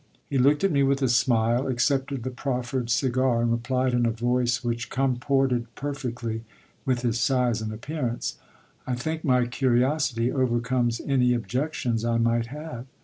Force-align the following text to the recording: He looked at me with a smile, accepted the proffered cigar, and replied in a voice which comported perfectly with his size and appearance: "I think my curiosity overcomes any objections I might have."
He 0.27 0.39
looked 0.39 0.63
at 0.63 0.71
me 0.71 0.81
with 0.81 1.03
a 1.03 1.07
smile, 1.07 1.67
accepted 1.67 2.23
the 2.23 2.31
proffered 2.31 2.89
cigar, 2.89 3.43
and 3.43 3.51
replied 3.51 3.93
in 3.93 4.07
a 4.07 4.11
voice 4.11 4.63
which 4.63 4.89
comported 4.89 5.67
perfectly 5.75 6.43
with 6.85 7.03
his 7.03 7.19
size 7.19 7.61
and 7.61 7.71
appearance: 7.71 8.39
"I 8.87 8.95
think 8.95 9.23
my 9.23 9.45
curiosity 9.45 10.31
overcomes 10.31 11.01
any 11.05 11.35
objections 11.35 12.03
I 12.03 12.17
might 12.17 12.47
have." 12.47 12.87